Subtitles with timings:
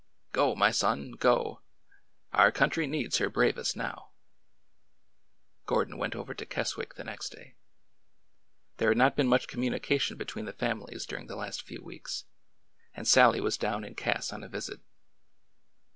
[0.31, 1.61] Go, my son, go!
[2.33, 4.13] Our country needs her bravest now!"
[5.67, 7.53] Gordon went over to Keswick the next day.
[8.77, 12.25] There had not been much communication between the families during the last few weeks,
[12.95, 14.79] and Sallie was down in Cass on a visit.